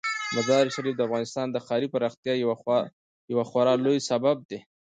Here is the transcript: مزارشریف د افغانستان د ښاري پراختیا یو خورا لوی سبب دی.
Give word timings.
مزارشریف 0.35 0.95
د 0.97 1.01
افغانستان 1.07 1.47
د 1.51 1.57
ښاري 1.65 1.87
پراختیا 1.93 2.33
یو 3.33 3.41
خورا 3.49 3.73
لوی 3.85 3.99
سبب 4.09 4.37
دی. 4.49 4.59